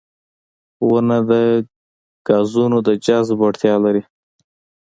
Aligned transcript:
•ونه 0.89 1.17
د 1.29 1.31
ګازونو 2.27 2.77
د 2.87 2.89
جذب 3.05 3.37
وړتیا 3.41 3.75
لري. 3.85 4.03